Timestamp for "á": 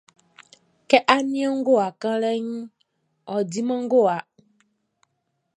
1.13-1.15